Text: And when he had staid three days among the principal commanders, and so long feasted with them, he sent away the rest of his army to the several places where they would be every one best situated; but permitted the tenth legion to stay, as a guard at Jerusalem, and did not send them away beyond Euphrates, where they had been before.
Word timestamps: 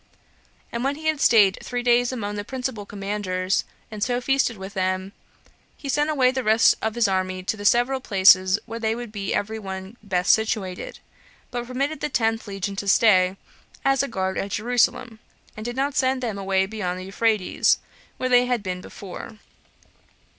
And 0.71 0.83
when 0.83 0.95
he 0.95 1.05
had 1.05 1.21
staid 1.21 1.59
three 1.61 1.83
days 1.83 2.11
among 2.11 2.33
the 2.33 2.43
principal 2.43 2.87
commanders, 2.87 3.65
and 3.91 4.01
so 4.03 4.13
long 4.15 4.21
feasted 4.23 4.57
with 4.57 4.73
them, 4.73 5.11
he 5.77 5.87
sent 5.87 6.09
away 6.09 6.31
the 6.31 6.43
rest 6.43 6.73
of 6.81 6.95
his 6.95 7.07
army 7.07 7.43
to 7.43 7.55
the 7.55 7.65
several 7.65 7.99
places 7.99 8.57
where 8.65 8.79
they 8.79 8.95
would 8.95 9.11
be 9.11 9.31
every 9.31 9.59
one 9.59 9.97
best 10.01 10.31
situated; 10.33 10.97
but 11.51 11.67
permitted 11.67 11.99
the 11.99 12.09
tenth 12.09 12.47
legion 12.47 12.75
to 12.77 12.87
stay, 12.87 13.37
as 13.85 14.01
a 14.01 14.07
guard 14.07 14.39
at 14.39 14.49
Jerusalem, 14.49 15.19
and 15.55 15.63
did 15.63 15.75
not 15.75 15.95
send 15.95 16.23
them 16.23 16.39
away 16.39 16.65
beyond 16.65 17.03
Euphrates, 17.03 17.77
where 18.17 18.27
they 18.29 18.47
had 18.47 18.63
been 18.63 18.81
before. 18.81 19.37